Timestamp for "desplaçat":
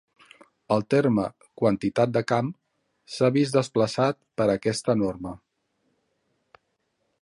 3.61-4.21